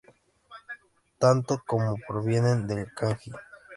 [1.21, 3.37] Tanto ほ como ホ provienen del kanji 保.